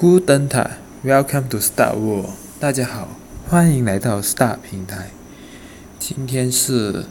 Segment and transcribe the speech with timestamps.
[0.00, 2.30] Guten Tag, Welcome to Star World。
[2.60, 3.08] 大家好，
[3.48, 5.10] 欢迎来到 Star 平台。
[5.98, 7.06] 今天是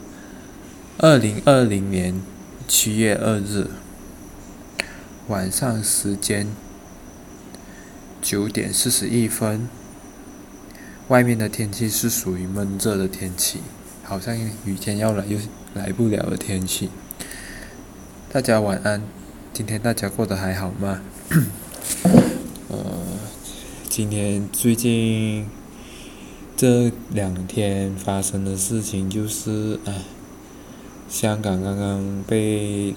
[0.96, 2.22] 二零二零年
[2.66, 3.66] 七月二日
[5.26, 6.46] 晚上时间
[8.22, 9.68] 九点四十一分。
[11.08, 13.60] 外面的天气是属于闷热的天气，
[14.02, 14.34] 好像
[14.64, 15.38] 雨天要来又
[15.74, 16.88] 来不了的天气。
[18.32, 19.02] 大家晚安，
[19.52, 21.02] 今天大家过得还好吗？
[22.70, 22.76] 呃，
[23.88, 25.46] 今天最近
[26.54, 30.02] 这两天发生的事情就是，哎，
[31.08, 32.94] 香港刚刚被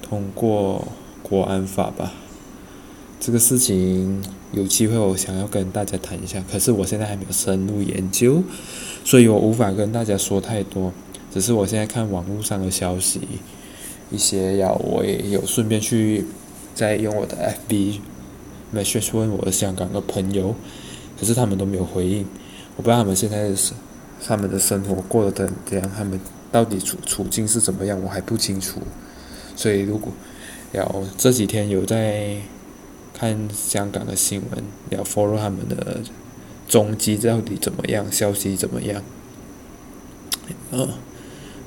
[0.00, 0.88] 通过
[1.22, 2.14] 国安法吧。
[3.20, 8.42] 这个事情有机会我想要跟大家谈一下，可是我现在还没有深入研究，
[9.04, 10.90] 所以我无法跟大家说太多。
[11.30, 13.20] 只是我现在看网络上的消息，
[14.10, 16.24] 一些要我也有顺便去
[16.74, 17.98] 再用我的 FB
[18.74, 20.54] message 问我的香港的朋友，
[21.18, 22.26] 可是他们都没有回应。
[22.76, 23.72] 我不知道他们现在是
[24.26, 25.30] 他们的生活过得
[25.64, 28.80] 怎样，他们到底处处境是怎么样，我还不清楚。
[29.54, 30.12] 所以如果
[30.72, 32.36] 要这几天有在。
[33.18, 36.02] 看香港的新闻，要 follow 他们的
[36.68, 39.02] 踪迹到底怎么样，消息怎么样？
[40.70, 40.86] 嗯，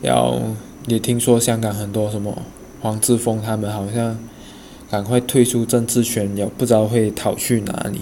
[0.04, 0.40] 要
[0.86, 2.44] 也听说香港很多什么
[2.82, 4.16] 黄志峰他们好像
[4.90, 8.02] 赶快退出政治圈，也不知道会逃去哪里。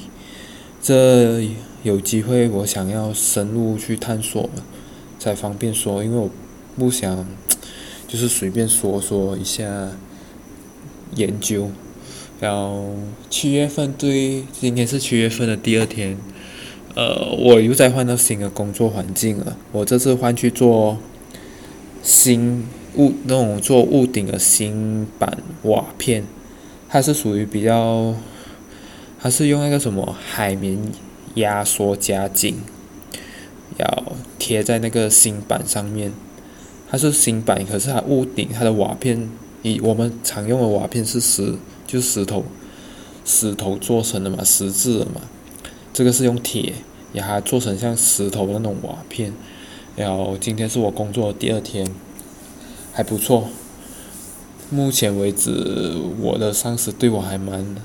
[0.81, 1.45] 这
[1.83, 4.49] 有机会我想要深入去探索
[5.19, 6.29] 才方便说，因为我
[6.77, 7.27] 不想
[8.07, 9.91] 就是随便说说一下
[11.15, 11.69] 研究。
[12.39, 12.93] 然后
[13.29, 16.15] 七月份对，今天是七月份的第二天，
[16.95, 19.57] 呃，我又再换到新的工作环境了。
[19.71, 20.99] 我这次换去做
[22.03, 22.63] 新
[22.95, 26.23] 屋那种做屋顶的新板瓦片，
[26.89, 28.15] 它是属于比较，
[29.19, 30.79] 它是用那个什么海绵
[31.35, 32.61] 压缩加紧，
[33.77, 34.03] 要
[34.39, 36.13] 贴在那个新板上面。
[36.89, 39.29] 它是新板，可是它屋顶它的瓦片，
[39.61, 41.55] 以我们常用的瓦片是石。
[41.85, 42.43] 就石头，
[43.23, 45.21] 石头做成的嘛，石质的嘛。
[45.93, 46.73] 这个是用铁，
[47.13, 49.33] 也还做成像石头那种瓦片。
[49.95, 51.85] 然后今天是我工作的第二天，
[52.93, 53.49] 还不错。
[54.69, 57.75] 目前为止，我的上司对我还蛮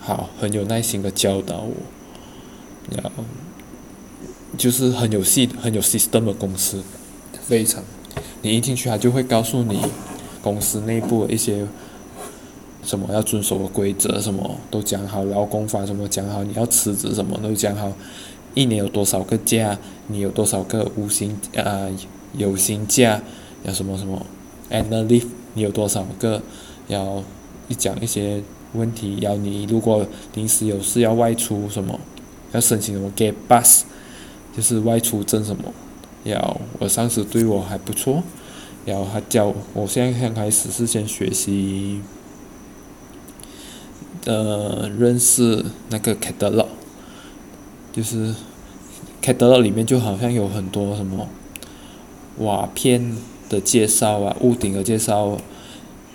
[0.00, 1.74] 好，很有耐心的教导我。
[2.90, 3.24] 然后
[4.56, 6.82] 就是很有系、很有 system 的公司，
[7.42, 7.82] 非常。
[8.42, 9.80] 你一进去，他就会告诉你
[10.42, 11.66] 公司内部的一些。
[12.84, 17.92] 什么要遵守的规则，什么都讲好，劳工法什么讲好，你要辞职什么都讲好，
[18.54, 19.78] 一年有多少个假，
[20.08, 21.86] 你有多少个无薪啊
[22.36, 23.22] 有薪假，
[23.62, 24.26] 要什么什么
[24.68, 25.24] ，analy
[25.54, 26.42] 你有多少个，
[26.88, 27.22] 要
[27.68, 28.42] 一讲一些
[28.74, 31.98] 问题，要你如果临时有事要外出什么，
[32.52, 33.82] 要申请什么 get bus，
[34.56, 35.72] 就是外出证什么，
[36.24, 38.22] 要我上司对我还不错，
[38.84, 42.00] 然后他教我现在刚开始是先学习。
[44.24, 46.68] 呃，认识那个 catalog，
[47.92, 48.32] 就是
[49.20, 51.26] catalog 里面就好像有很多什么
[52.38, 53.16] 瓦片
[53.52, 55.36] 的介绍啊，屋顶的介绍，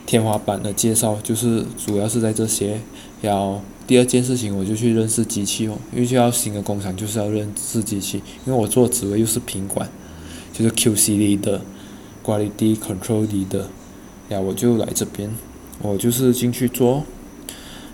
[0.07, 2.79] 天花板的介绍，就是主要是在这些。
[3.21, 9.87] 然后第二件事情，我就去认识机器哦，因为去到新的工厂就是要认识机器，因为我做职位又是品管，
[10.51, 13.69] 就是 QC leader，Quality Control D 的
[14.27, 15.29] 然后我就来这边，
[15.81, 17.03] 我就是进去做。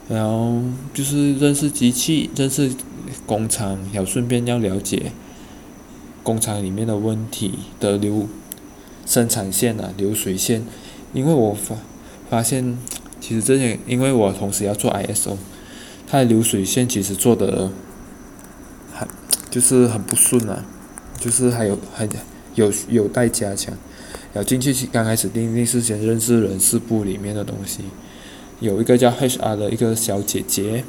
[0.09, 0.61] 然后
[0.93, 2.71] 就是认识机器，认识
[3.25, 5.13] 工厂，要顺便要了解
[6.21, 8.27] 工厂里面的问题的流
[9.05, 10.63] 生产线啊，流水线。
[11.13, 11.75] 因为我发
[12.29, 12.77] 发现，
[13.21, 15.37] 其实这些，因为我同时要做 ISO，
[16.07, 17.71] 它的流水线其实做的
[18.93, 19.07] 很
[19.51, 20.65] 就是很不顺啊，
[21.19, 22.09] 就是还有还
[22.55, 23.73] 有有待加强。
[24.33, 27.81] 要进去刚开始第一件事先认识人事部里面的东西。
[28.59, 30.83] 有一个叫 HR 的一个小姐姐，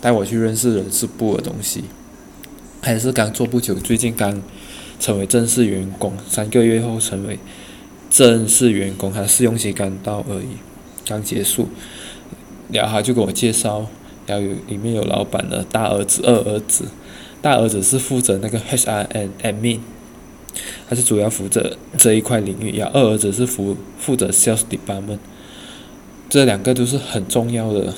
[0.00, 1.84] 带我去认识人事部的东西，
[2.80, 4.40] 还是刚做不久，最近刚
[4.98, 7.38] 成为正式员工，三个月后成为
[8.10, 10.56] 正式员工，他试用期刚到而已，
[11.06, 11.68] 刚结束，
[12.72, 13.86] 然后他就给我介绍，
[14.26, 16.86] 然后有里面有老板的大儿子、二儿子，
[17.40, 19.80] 大儿子是负责那个 HR and admin，
[20.88, 25.18] 他是主要负责这一块领域，然后二儿子是负负责 sales department。
[26.28, 27.94] 这两个都是很重要的，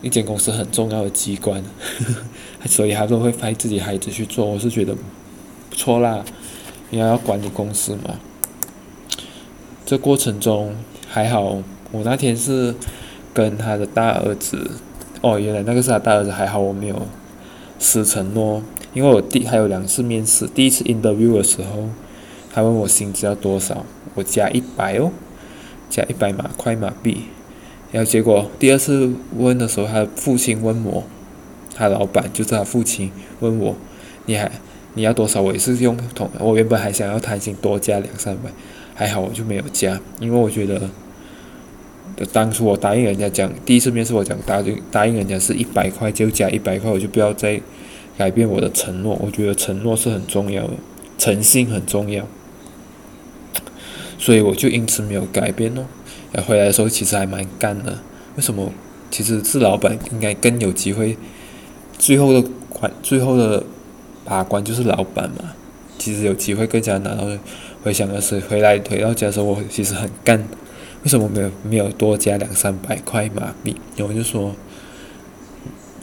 [0.00, 1.62] 一间公司很重要的机关，
[2.64, 4.96] 所以他都会派自己孩子去做，我是觉得
[5.70, 6.22] 不错啦，
[6.90, 8.18] 因为要管理公司嘛。
[9.86, 10.74] 这过程中
[11.08, 12.74] 还好，我那天是
[13.32, 14.70] 跟他的大儿子
[15.20, 17.06] 哦，原来那个是他大儿子，还好我没有
[17.78, 18.62] 失承诺，
[18.92, 21.88] 因为我第还有两次面试，第一次 interview 的时候，
[22.52, 23.84] 他问我薪资要多少，
[24.14, 25.10] 我加一百哦，
[25.88, 27.24] 加一百马块马币，
[27.90, 31.02] 然后结果第二次问的时候，他父亲问我，
[31.74, 33.74] 他老板就是他父亲问我，
[34.26, 34.50] 你还
[34.94, 35.40] 你要多少？
[35.40, 38.50] 我也是用同，我原本还想要谈薪多加两三百，
[38.94, 40.88] 还好我就没有加，因为我觉得。
[42.34, 47.58] 当初我答应人家讲，第一次面试我讲答应答应人家是一百块就加一百块，我就不要再
[48.18, 49.18] 改变我的承诺。
[49.22, 50.74] 我觉得承诺是很重要的，
[51.16, 52.26] 诚信很重要，
[54.18, 55.86] 所以我就因此没有改变哦。
[56.32, 57.98] 然后回来的时候其实还蛮干的。
[58.36, 58.70] 为什么？
[59.10, 61.16] 其实是老板应该更有机会。
[61.98, 63.64] 最后的款，最后的
[64.24, 65.52] 把关就是老板嘛。
[65.98, 67.26] 其实有机会更加拿到。
[67.82, 70.38] 回想的是回来回到家的时候，我其实很干。
[71.02, 73.74] 为什么没有没有多加两三百块马币？
[73.96, 74.54] 然后就说，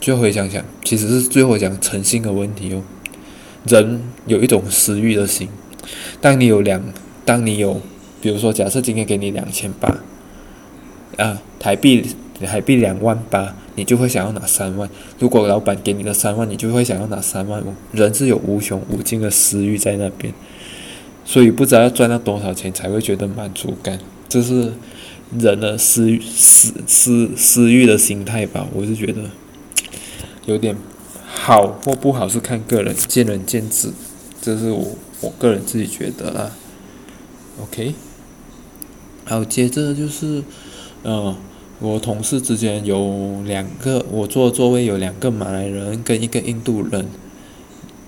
[0.00, 2.82] 就回想想，其实是最后讲诚信的问题哦。
[3.64, 5.48] 人有一种私欲的心，
[6.20, 6.82] 当你有两，
[7.24, 7.80] 当你有，
[8.20, 9.96] 比如说，假设今天给你两千八，
[11.16, 12.04] 啊，台币
[12.40, 14.88] 你还币两万八，你就会想要拿三万。
[15.18, 17.74] 如果老板给你的三万，你就会想要拿三万五。
[17.92, 20.32] 人是有无穷无尽的私欲在那边，
[21.24, 23.98] 所以不知道要赚到多少钱才会觉得满足感。
[24.28, 24.72] 这是
[25.38, 28.66] 人的私、私私私欲的心态吧？
[28.72, 29.22] 我是觉得
[30.46, 30.76] 有点
[31.26, 33.90] 好或不好是看个人，见仁见智。
[34.40, 36.52] 这是我我个人自己觉得啦。
[37.60, 37.92] OK，
[39.24, 40.44] 好，接着就是，
[41.02, 41.34] 嗯，
[41.80, 47.06] 我同事之间有两个，我坐的座位有两个马来人跟一个印度人，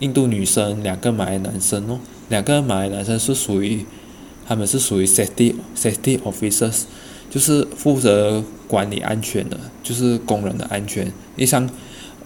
[0.01, 3.85] 印度女生，两个马来男生哦，两个马来男生是属于。
[4.47, 6.83] 他们是属于 safety safety officers，
[7.31, 11.13] 就是负责管理安全的，就是工人的安全。
[11.37, 11.71] 一上，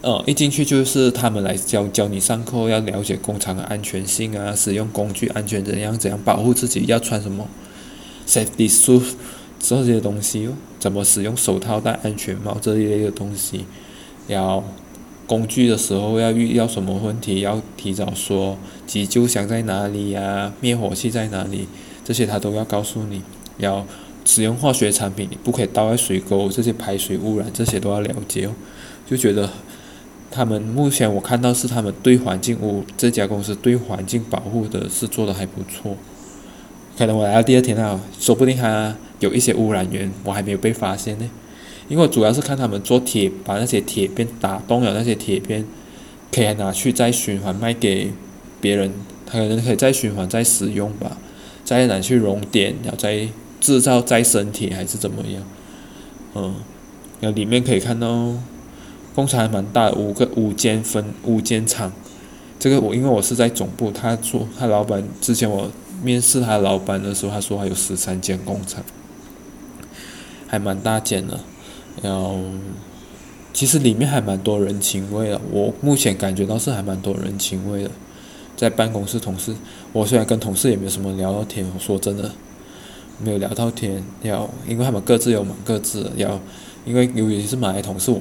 [0.00, 7.46] 呃，一进去就是他们来教教你上课，要了解工厂的安全性啊，使用工具安全怎样怎样保护自己，要穿什么
[8.26, 9.02] safety suit
[9.66, 13.64] 这些东西，怎么使用手套、戴安全帽这一类的东西，
[14.26, 14.62] 要
[15.26, 21.66] 工具的时候要遇到什么问题，要提早说急救箱在哪里呀、灭火器在哪里。
[22.04, 23.22] 这些他都要告诉你，
[23.56, 23.86] 要
[24.26, 28.52] 使用化学产品，你不可以倒在水沟，这些排水污染这些都要了解哦。
[29.06, 29.48] 就觉得
[30.30, 35.96] 他们目前我看到是他们对环境污这家公司对环境保护的是做的还不错。
[36.98, 38.94] 可能我来到第二天啊，说不定还
[39.24, 41.28] 有一些污染源我还没有被发现呢。
[41.88, 45.64] 因为主要是看他们做铁，把那些铁片打洞了，那些铁片
[46.32, 48.10] 可以拿去再循环卖给
[48.60, 48.92] 别人，
[49.26, 51.18] 他可能可以再循环再使用吧。
[51.64, 53.26] 再拿去熔点，然后再
[53.60, 55.42] 制造再生铁还是怎么样？
[56.34, 56.54] 嗯，
[57.20, 58.32] 然后里面可以看到
[59.14, 61.92] 工厂还蛮大的，五个五间分五间厂。
[62.58, 65.70] 这个我因为我是在总部，他说他老板之前我
[66.02, 68.82] 面试他老板的时候，他说还有十三间工厂，
[70.54, 71.38] 还蛮大间的。
[72.02, 72.38] 然后
[73.52, 77.90] 其实里面还蛮多人情味的，我目前感觉到是还蛮多人情味的。
[78.56, 79.52] 在办公室，同事，
[79.92, 82.30] 我虽然跟同事也没有什么聊到天，我说真的，
[83.18, 84.02] 没有聊到天。
[84.22, 86.40] 要因为他们各自有忙各自的，要
[86.84, 88.14] 因为尤其是马来同事，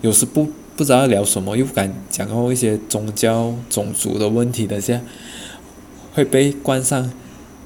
[0.00, 5.00] 有时不不知道聊什么，又不敢讲到一些宗教、种族的问题的，下
[6.14, 7.12] 会被冠上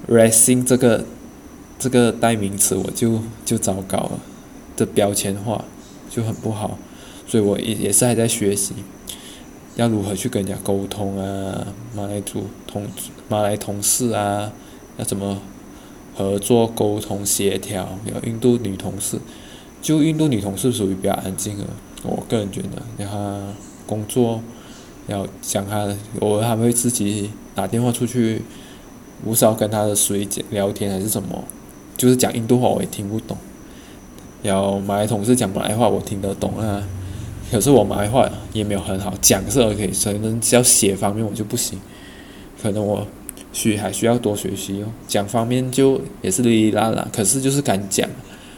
[0.06, 1.04] “racing” 这个
[1.78, 4.20] 这个代名词，我就就糟糕了，
[4.76, 5.64] 的标签化
[6.08, 6.78] 就很不好，
[7.26, 8.74] 所以我也也是还在学习。
[9.76, 11.66] 要如何去跟人家沟通啊？
[11.94, 12.86] 马来族同
[13.28, 14.50] 马来同事啊，
[14.96, 15.38] 要怎么
[16.16, 17.86] 合作沟通协调？
[18.06, 19.18] 有印度女同事，
[19.82, 21.64] 就印度女同事属于比较安静的，
[22.04, 23.52] 我个人觉得，然后
[23.86, 24.40] 工作
[25.08, 28.40] 要讲她，偶尔还会自己打电话出去，
[29.26, 31.44] 无少跟她的水姐聊天还是什么，
[31.96, 33.36] 就是讲印度话我也听不懂，
[34.42, 36.82] 然后马来同事讲马来话我听得懂啊。
[37.50, 41.78] 可是我马来话也没有很好，讲是 OK，所以呢，只要写方面我就不行，
[42.60, 43.06] 可能我
[43.52, 44.86] 需还需要多学习哦。
[45.06, 48.08] 讲方面就也是哩哩啦啦，可是就是敢讲，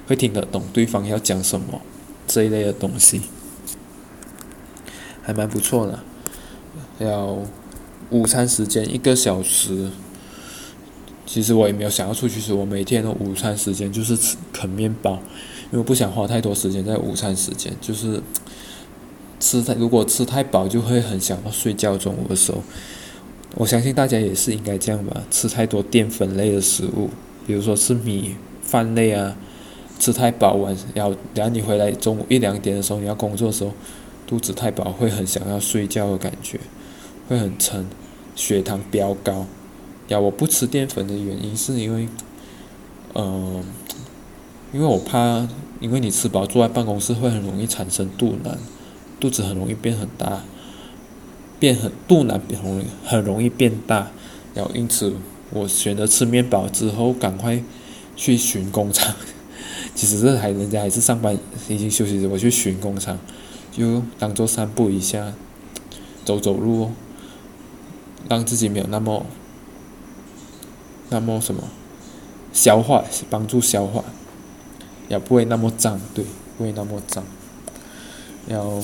[0.06, 1.80] 会听得懂对方要讲什么
[2.26, 3.20] 这一类的东西，
[5.22, 5.98] 还蛮不错的。
[6.98, 7.38] 要
[8.08, 9.90] 午餐时间一个小时，
[11.28, 15.20] 其实我也没有想要出去吃，我每天的午餐时间就是吃啃面包，
[15.70, 18.20] 因为不想花太多时间在午餐时间，就是。
[19.40, 21.96] 吃太如果吃太饱就会很想要睡觉。
[21.96, 22.60] 中午的时候，
[23.54, 25.22] 我相信大家也是应该这样吧。
[25.30, 27.08] 吃太多淀粉类的食物，
[27.46, 29.36] 比如说吃米饭类啊，
[30.00, 33.72] 吃太饱晚，然后然后你回来中午一两点的时候你要工作的时候，
[34.26, 36.58] 肚子太饱会很想要睡觉的感觉，
[37.28, 37.86] 会很撑，
[38.34, 39.46] 血糖飙高。
[40.08, 42.08] 呀，我不吃淀粉的原因是因为，
[43.14, 43.64] 嗯、呃，
[44.72, 45.46] 因为我怕，
[45.80, 48.58] 因为你吃饱坐在办公室会很容易产生肚腩，
[49.20, 50.42] 肚子很容易变很大，
[51.60, 54.10] 变很肚腩变容易很容易变大，
[54.54, 55.12] 然后因此
[55.50, 57.62] 我选择吃面包之后赶快
[58.16, 59.14] 去巡工厂，
[59.94, 61.36] 其实这还人家还是上班
[61.68, 63.18] 已经休息，我去巡工厂，
[63.70, 65.34] 就当做散步一下，
[66.24, 66.92] 走走路，
[68.26, 69.26] 让自己没有那么。
[71.10, 71.62] 那么什么，
[72.52, 74.04] 消化是帮助消化，
[75.08, 76.24] 也不会那么脏，对，
[76.56, 77.24] 不会那么脏。
[78.46, 78.82] 然后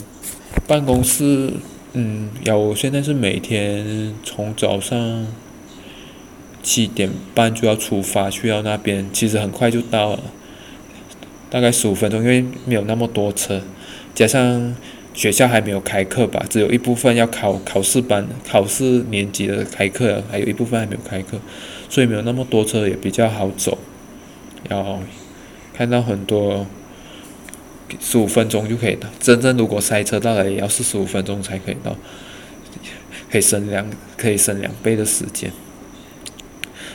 [0.67, 1.53] 办公室，
[1.93, 5.27] 嗯，然后我现在是每天从早上
[6.63, 10.21] 七点半就要出发去到那边，其实很快就到了，
[11.51, 13.63] 大概十五分钟，因为没有那么多车，
[14.15, 14.75] 加上
[15.13, 21.39] 学校还没有开课吧，只有一部分要考考试班、考试年级的开课，还有一部分还没有开课。
[21.95, 23.79] 所以没有那么多车，也比较好走。
[24.69, 24.99] 然后
[25.73, 26.67] 看到很多
[28.01, 31.97] 十五分钟就可以到，真正如果塞车到了，也要四十五分钟才可以到，
[33.31, 35.53] 可以省两可以省两倍的时间。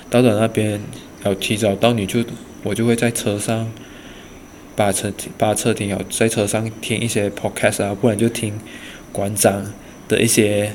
[0.09, 0.81] 到了那边
[1.23, 2.25] 要提早到，你就
[2.63, 3.71] 我就会在车上
[4.75, 8.59] 把车把车停好，在车上听一些 podcast 啊，不然就听
[9.13, 9.65] 馆长
[10.09, 10.73] 的一些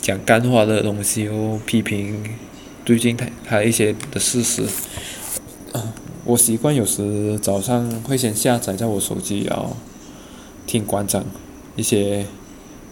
[0.00, 2.24] 讲干话的东西哦，批评。
[2.84, 4.64] 最近他他一些的事实，
[6.24, 9.76] 我习惯有时早上会先下载在我手机，然后
[10.66, 11.24] 听馆长
[11.76, 12.26] 一些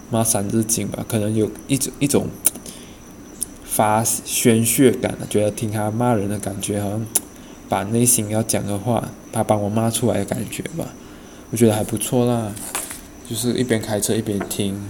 [0.08, 2.28] 骂三字经吧，可能有一种一种
[3.64, 7.04] 发宣泄感，觉得听他骂人的感觉，好像
[7.68, 10.94] 把内心要讲的话，他帮我骂出来的感觉吧，
[11.50, 12.52] 我觉得还不错啦，
[13.28, 14.80] 就是一边开车一边听，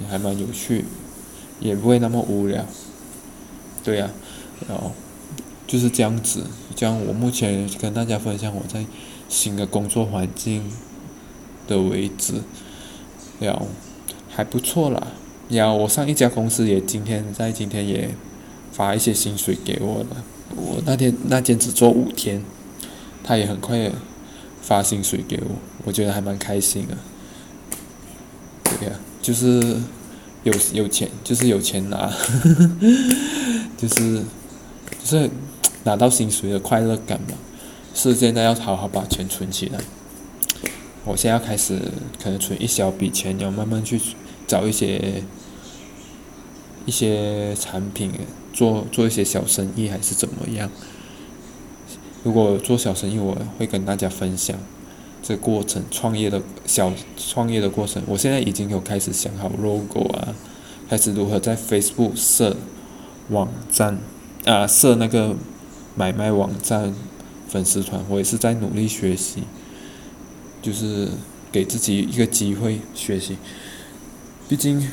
[0.00, 0.84] 也还蛮有趣，
[1.60, 2.64] 也不会那么无聊，
[3.82, 4.10] 对呀、
[4.66, 4.92] 然后
[5.66, 8.86] 就是这样子，这样我目前跟大家分享我在
[9.28, 10.64] 新的工作环境
[11.66, 12.42] 的位置，
[13.38, 13.68] 然后
[14.30, 15.08] 还不错啦。
[15.50, 18.10] 然后我上一家公司也今天在今天也
[18.72, 20.24] 发一些薪水给我了。
[20.56, 22.42] 我那天那天只做五天，
[23.22, 23.92] 他也很快
[24.62, 26.96] 发薪水给我，我觉得还蛮开心的。
[28.64, 29.76] 对呀、就是
[30.44, 32.10] 有有钱，就是有钱拿，
[33.76, 34.22] 就是。
[35.08, 35.30] 是
[35.84, 37.28] 拿到薪水的快乐感嘛，
[37.94, 39.80] 是现在要好好把钱存起来。
[41.06, 41.80] 我现在要开始
[42.22, 43.98] 可能存一小笔钱，要慢慢去
[44.46, 45.22] 找一些
[46.84, 48.12] 一些产品，
[48.52, 50.70] 做做一些小生意还是怎么样。
[52.22, 54.54] 如果做小生意，我会跟大家分享
[55.22, 58.02] 这过程，创业的小创业的过程。
[58.06, 60.34] 我现在已经有开始想好 logo 啊，
[60.90, 62.54] 开始如何在 Facebook 设
[63.30, 63.98] 网站。
[64.48, 65.36] 啊，设那个
[65.94, 66.94] 买卖网站、
[67.50, 69.42] 粉丝团，我也是在努力学习，
[70.62, 71.06] 就是
[71.52, 73.36] 给自己一个机会学习。
[74.48, 74.88] 毕竟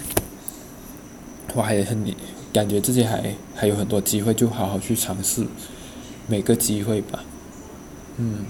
[1.53, 2.05] 我还很
[2.51, 5.47] 感觉自己还还有很多机会，就好好去尝试
[6.27, 7.23] 每个机会吧。
[8.17, 8.45] 嗯，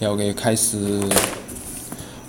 [0.00, 1.00] 然后可以开始，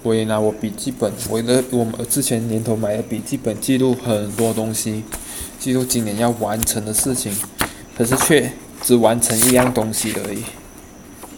[0.03, 5.03] 我也拿我笔记本，我的我们之前年头买的笔记本，记录很多东西，
[5.57, 7.35] 记录今年要完成的事情。
[8.01, 10.41] 可是却只完成一样东西而已。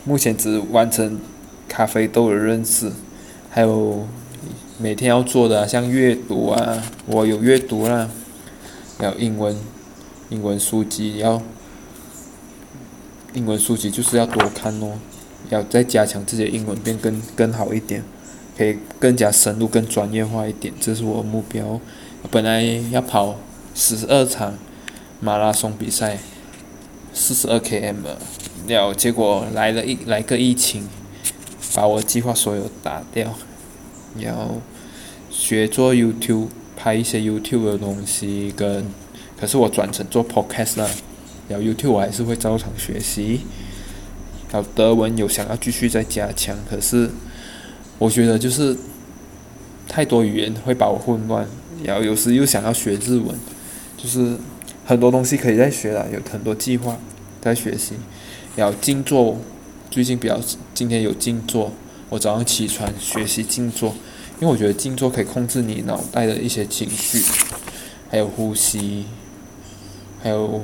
[0.05, 1.19] 目前只完成
[1.67, 2.89] 咖啡豆的认识，
[3.49, 4.07] 还有
[4.77, 8.09] 每天要做的像阅读啊，我有阅读啦，
[8.97, 9.57] 还有英文，
[10.29, 11.41] 英文书籍要，
[13.33, 14.93] 英文书籍就是要多看哦，
[15.49, 18.01] 要再加强自己的英文，变更更好一点，
[18.57, 21.81] 可以更加深入、更专业化一点，这是我的目标。
[22.31, 23.35] 本来要跑
[23.75, 24.53] 十二场
[25.19, 26.19] 马拉松比赛。
[27.13, 28.17] 四十二 km 了，
[28.67, 30.87] 然后结果来了一来个疫情，
[31.75, 33.35] 把我计划所有打掉。
[34.19, 34.59] 然后
[35.29, 38.85] 学做 YouTube，拍一些 YouTube 的东西，跟
[39.39, 40.89] 可是我转成做 Podcast 了。
[41.47, 43.41] 然后 YouTube 我还是会照常学习。
[44.51, 47.09] 然后德文有想要继续再加强，可是
[47.99, 48.75] 我觉得就是
[49.87, 51.47] 太多语言会把我混乱。
[51.83, 53.35] 然后有时又想要学日文，
[53.95, 54.35] 就是。
[54.85, 56.97] 很多东西可以再学了，有很多计划
[57.41, 57.95] 在学习。
[58.55, 59.37] 然后静坐，
[59.89, 60.39] 最近比较
[60.73, 61.71] 今天有静坐，
[62.09, 63.89] 我早上起床学习静坐，
[64.39, 67.23] 因为我觉得静坐可以控制你脑袋的一些情绪，
[68.09, 69.05] 还有呼吸，
[70.21, 70.63] 还有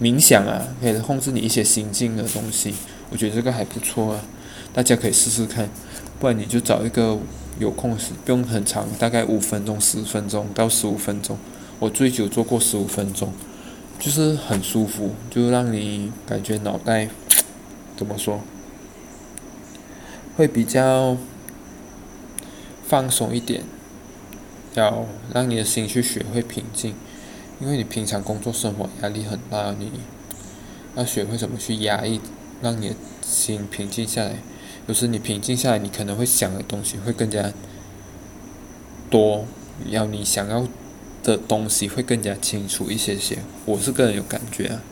[0.00, 2.74] 冥想啊，可以控制你一些心境的东西。
[3.10, 4.20] 我觉得这个还不错啊，
[4.72, 5.68] 大家可以试试看，
[6.20, 7.18] 不然你就找一个
[7.58, 11.36] 有空时，不用很长，大概五分钟、十分钟到十五分钟，
[11.78, 13.32] 我最久做过十五分钟，
[13.98, 17.08] 就是很舒服，就让你感觉脑袋
[17.96, 18.40] 怎么说，
[20.36, 21.16] 会比较
[22.86, 23.62] 放松一点，
[24.74, 26.94] 要让你的心去学会平静，
[27.60, 29.90] 因为你平常工作生活压力很大，你
[30.96, 32.20] 要学会怎么去压抑。
[32.62, 34.36] 让你的心平静下来，
[34.86, 37.52] 有时你平静下来，你可能会想的东西会更加
[39.10, 39.44] 多，
[39.88, 40.64] 要你想要
[41.22, 43.38] 的东西会更加清楚一些些。
[43.64, 44.82] 我是个人有感觉啊，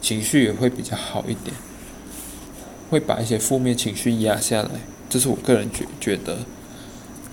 [0.00, 1.54] 情绪也会比较好一点，
[2.90, 4.70] 会把一些负面情绪压下来，
[5.08, 6.38] 这是我个人觉觉得，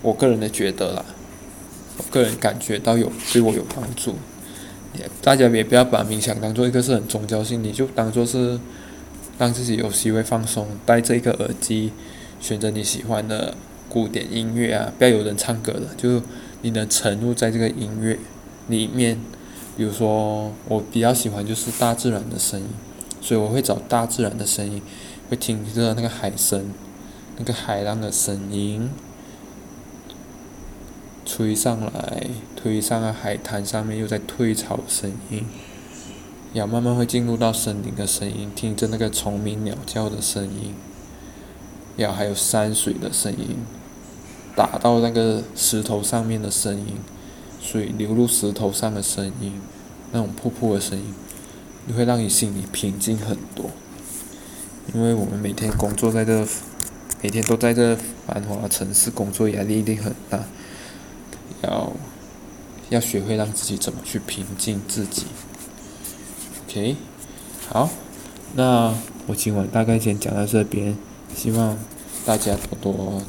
[0.02, 1.04] 我个人的觉得啦，
[1.98, 4.16] 我个人感觉到有对我有帮助。
[4.98, 8.58] 也大家也不要把冥想当做一个是很宗教性，你就当做是。
[9.38, 11.90] 让自己有机会放松，戴着一个耳机，
[12.38, 13.56] 选择你喜欢的
[13.88, 16.22] 古典音乐啊，不要有人唱歌的，就
[16.60, 18.18] 你能沉入在这个音乐
[18.68, 19.18] 里面。
[19.74, 22.66] 比如说，我比较喜欢就是大自然的声音，
[23.22, 24.82] 所以我会找大自然的声音，
[25.30, 26.74] 会听着那个海声，
[27.38, 28.90] 那个海浪的声音，
[31.24, 35.46] 吹上来，推上了海滩上面，又在退潮声音。
[36.52, 40.74] 要慢慢会进入到森林的声音，听着那个虫鸣鸟叫的声音，
[41.96, 43.56] 要还有山水的声音，
[44.54, 46.98] 打到那个石头上面的声音，
[47.62, 49.52] 水流入石头上的声音，
[50.10, 51.14] 那种瀑布的声音，
[51.86, 53.70] 你会让你心里平静很多。
[54.92, 56.44] 因为我们每天工作在这，
[57.22, 60.44] 每天都在这繁华城市工作，压力一定很大。
[61.62, 61.92] 要
[62.90, 65.26] 要学会让自己怎么去平静自己。
[66.66, 66.96] OK，
[67.68, 67.88] 好，
[68.56, 68.92] 那
[69.28, 70.96] 我今晚大概先讲到这边，
[71.36, 71.78] 希望
[72.26, 73.22] 大家多多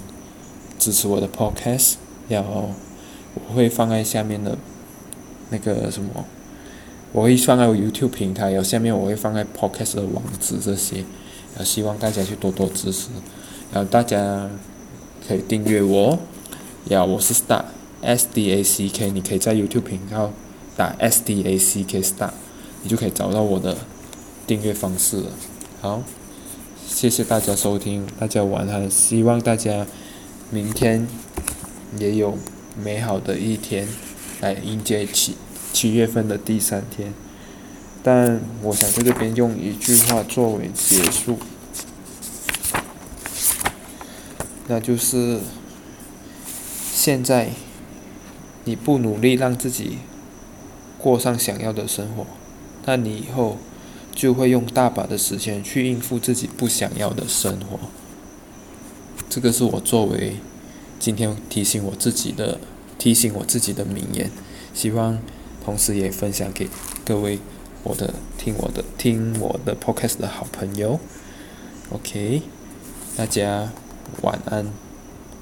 [0.80, 1.94] 支持我的 Podcast，
[2.28, 2.72] 然后
[3.36, 4.58] 我会放在下面的
[5.50, 6.26] 那个什么，
[7.12, 13.10] 我会放在我 YouTube 平台，然后下面我会放在 Podcast 的网址这些，然后希望大家去多多支持，
[13.72, 14.50] 然后大家
[15.28, 16.17] 可以订阅我，
[16.89, 17.63] 然后我是 Star
[18.02, 20.32] S D A C K，你可以在 YouTube 频道
[20.76, 22.32] 打 S D A C K Star。
[22.86, 23.78] 你就可以找到我的
[24.46, 25.28] 订阅方式了。
[25.80, 26.04] 好，
[26.86, 28.91] 谢谢大家收听，大家晚安。
[28.91, 29.88] 希望大家
[30.52, 31.08] 明天
[31.98, 32.38] 也有
[32.75, 33.88] 美好的一天，
[34.41, 35.36] 来迎接七
[35.71, 37.13] 七月份的第三天。
[38.01, 41.38] 但我想在这边用一句话作为结束，
[44.67, 45.39] 那就是：
[46.93, 47.51] 现在
[48.65, 49.99] 你不努力让自己
[50.97, 52.25] 过上想要的生活。
[52.86, 53.57] 那你以后
[54.13, 57.79] 就会用大把的时间去应付自己不想要的生活。
[59.29, 60.36] 这个是我作为
[61.04, 62.58] 今天提醒我自己的
[62.98, 64.32] 提醒我自己的名言，
[64.74, 65.20] 希望
[65.62, 66.70] 同时也分享给
[67.04, 67.39] 各位
[67.84, 71.02] 我的听我的听我的 podcast 的好朋友。
[71.89, 72.44] OK，
[73.18, 73.74] 大家
[74.22, 74.72] 晚安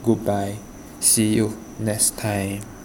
[0.03, 2.80] ，Goodbye，See you next time。